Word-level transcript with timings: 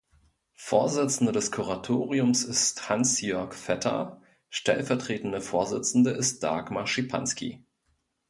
Vorsitzender 0.55 1.31
des 1.31 1.51
Kuratoriums 1.51 2.43
ist 2.43 2.89
Hans-Jörg 2.89 3.53
Vetter, 3.53 4.19
stellvertretende 4.49 5.41
Vorsitzende 5.41 6.09
ist 6.09 6.41
Dagmar 6.41 6.87
Schipanski. 6.87 7.63